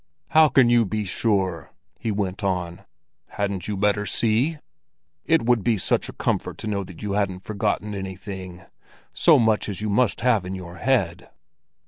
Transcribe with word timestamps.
"How 0.29 0.49
can 0.49 0.67
you 0.67 0.83
be 0.83 1.05
sure?" 1.05 1.69
he 1.99 2.09
went 2.09 2.43
on. 2.43 2.85
"Hadn't 3.27 3.67
you 3.67 3.77
better 3.77 4.07
see? 4.07 4.57
It 5.25 5.43
would 5.43 5.63
be 5.63 5.77
such 5.77 6.09
a 6.09 6.13
comfort 6.13 6.57
to 6.57 6.67
know 6.67 6.83
that 6.83 7.03
you 7.03 7.11
hadn't 7.11 7.43
forgotten 7.43 7.93
anything—so 7.93 9.37
much 9.37 9.69
as 9.69 9.79
you 9.79 9.91
must 9.91 10.21
have 10.21 10.43
in 10.43 10.55
your 10.55 10.77
head." 10.77 11.29